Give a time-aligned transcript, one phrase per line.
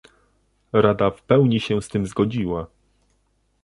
[0.73, 2.67] Rada w pełni się z tym zgodziła